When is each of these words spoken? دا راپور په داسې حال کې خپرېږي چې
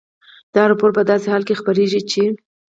دا 0.55 0.63
راپور 0.69 0.91
په 0.97 1.01
داسې 1.09 1.27
حال 1.31 1.43
کې 1.47 1.59
خپرېږي 1.59 2.01
چې 2.11 2.23